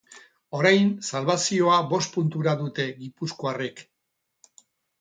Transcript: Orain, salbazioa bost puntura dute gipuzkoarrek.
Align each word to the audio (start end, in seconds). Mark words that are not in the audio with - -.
Orain, 0.59 0.87
salbazioa 1.09 1.75
bost 1.93 2.11
puntura 2.17 2.57
dute 2.63 2.89
gipuzkoarrek. 3.05 3.87